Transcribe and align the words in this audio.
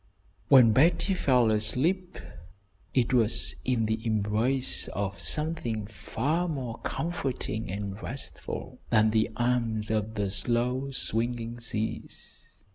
When 0.47 0.71
Betty 0.71 1.13
fell 1.13 1.51
asleep 1.51 2.17
it 2.91 3.13
was 3.13 3.53
in 3.63 3.85
the 3.85 4.03
embrace 4.03 4.87
of 4.87 5.19
something 5.21 5.85
far 5.85 6.47
more 6.47 6.79
comforting 6.79 7.69
and 7.71 8.01
restful 8.01 8.79
than 8.89 9.11
the 9.11 9.29
"arms 9.37 9.91
of 9.91 10.15
the 10.15 10.31
slow 10.31 10.89
swinging 10.89 11.59
seas." 11.59 12.47